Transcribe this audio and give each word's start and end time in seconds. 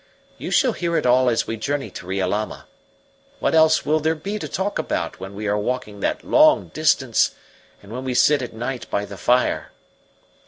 You 0.39 0.49
shall 0.49 0.71
hear 0.71 0.97
it 0.97 1.05
all 1.05 1.29
as 1.29 1.45
we 1.45 1.57
journey 1.57 1.91
to 1.91 2.07
Riolama. 2.07 2.65
What 3.37 3.53
else 3.53 3.85
will 3.85 3.99
there 3.99 4.15
be 4.15 4.39
to 4.39 4.47
talk 4.47 4.79
about 4.79 5.19
when 5.19 5.35
we 5.35 5.47
are 5.47 5.55
walking 5.59 5.99
that 5.99 6.23
long 6.23 6.69
distance, 6.69 7.35
and 7.83 7.91
when 7.93 8.03
we 8.03 8.15
sit 8.15 8.41
at 8.41 8.51
night 8.51 8.89
by 8.89 9.05
the 9.05 9.15
fire?" 9.17 9.71